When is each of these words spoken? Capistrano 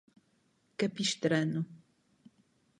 Capistrano 0.79 1.63